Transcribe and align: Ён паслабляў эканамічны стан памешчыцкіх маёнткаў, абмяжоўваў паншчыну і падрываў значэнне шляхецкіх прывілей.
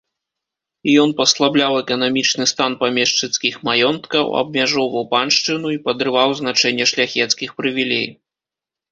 Ён 1.01 1.09
паслабляў 1.17 1.73
эканамічны 1.81 2.45
стан 2.51 2.71
памешчыцкіх 2.81 3.59
маёнткаў, 3.69 4.25
абмяжоўваў 4.39 5.05
паншчыну 5.13 5.67
і 5.75 5.77
падрываў 5.89 6.29
значэнне 6.41 6.85
шляхецкіх 6.93 7.49
прывілей. 7.61 8.07